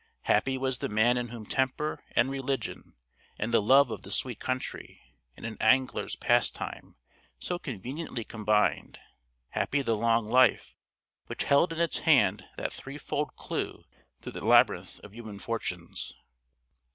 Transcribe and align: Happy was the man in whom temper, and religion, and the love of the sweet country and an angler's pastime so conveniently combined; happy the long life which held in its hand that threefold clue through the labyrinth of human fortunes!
Happy 0.23 0.57
was 0.57 0.79
the 0.79 0.89
man 0.89 1.15
in 1.15 1.27
whom 1.27 1.45
temper, 1.45 2.03
and 2.15 2.31
religion, 2.31 2.95
and 3.37 3.53
the 3.53 3.61
love 3.61 3.91
of 3.91 4.01
the 4.01 4.09
sweet 4.09 4.39
country 4.39 4.99
and 5.37 5.45
an 5.45 5.55
angler's 5.59 6.15
pastime 6.15 6.95
so 7.37 7.59
conveniently 7.59 8.23
combined; 8.23 8.97
happy 9.49 9.83
the 9.83 9.95
long 9.95 10.27
life 10.27 10.75
which 11.27 11.43
held 11.43 11.71
in 11.71 11.79
its 11.79 11.99
hand 11.99 12.45
that 12.57 12.73
threefold 12.73 13.35
clue 13.35 13.83
through 14.23 14.31
the 14.31 14.43
labyrinth 14.43 14.99
of 15.01 15.13
human 15.13 15.37
fortunes! 15.37 16.11